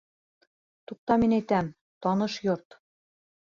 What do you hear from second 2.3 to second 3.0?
йорт.